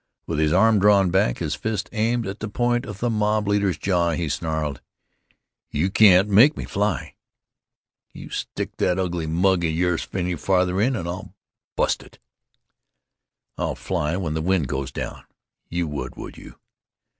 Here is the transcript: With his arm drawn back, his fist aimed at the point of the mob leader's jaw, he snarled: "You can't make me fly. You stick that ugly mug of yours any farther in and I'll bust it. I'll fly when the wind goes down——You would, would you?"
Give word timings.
With 0.25 0.39
his 0.39 0.51
arm 0.51 0.79
drawn 0.79 1.11
back, 1.11 1.37
his 1.37 1.53
fist 1.53 1.87
aimed 1.91 2.25
at 2.25 2.39
the 2.39 2.47
point 2.49 2.87
of 2.87 2.97
the 3.01 3.09
mob 3.11 3.47
leader's 3.47 3.77
jaw, 3.77 4.13
he 4.13 4.29
snarled: 4.29 4.81
"You 5.69 5.91
can't 5.91 6.27
make 6.27 6.57
me 6.57 6.65
fly. 6.65 7.13
You 8.11 8.31
stick 8.31 8.77
that 8.77 8.97
ugly 8.97 9.27
mug 9.27 9.63
of 9.63 9.69
yours 9.69 10.07
any 10.13 10.33
farther 10.37 10.81
in 10.81 10.95
and 10.95 11.07
I'll 11.07 11.35
bust 11.75 12.01
it. 12.01 12.17
I'll 13.59 13.75
fly 13.75 14.17
when 14.17 14.33
the 14.33 14.41
wind 14.41 14.67
goes 14.67 14.91
down——You 14.91 15.87
would, 15.89 16.15
would 16.15 16.35
you?" 16.35 16.55